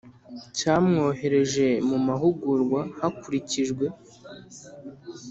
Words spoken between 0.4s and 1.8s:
Cyamwohereje